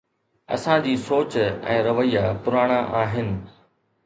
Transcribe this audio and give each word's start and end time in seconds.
اسان 0.55 0.79
جي 0.85 0.95
سوچ 1.09 1.37
۽ 1.43 1.77
رويا 1.89 2.25
پراڻا 2.49 2.79
آهن. 3.03 3.31